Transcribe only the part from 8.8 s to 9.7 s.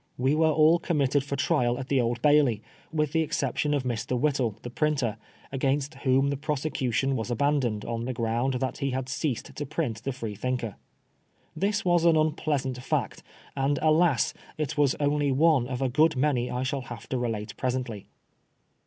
had ceased to